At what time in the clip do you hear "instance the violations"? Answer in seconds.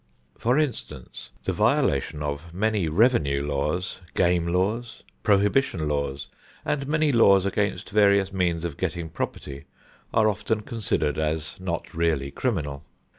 0.57-2.23